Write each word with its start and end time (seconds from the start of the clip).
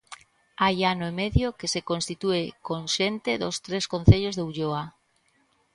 Hai 0.63 0.77
ano 0.91 1.05
e 1.11 1.13
medio 1.21 1.55
que 1.59 1.67
se 1.73 1.85
constitúe 1.89 2.45
con 2.67 2.81
xente 2.95 3.31
dos 3.43 3.55
tres 3.65 3.85
concellos 3.93 4.35
da 4.35 4.43
Ulloa. 4.49 4.83